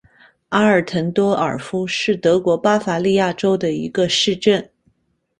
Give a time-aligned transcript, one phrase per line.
[0.49, 4.67] 阿尔滕多尔夫是德国巴伐利亚州的一个市镇。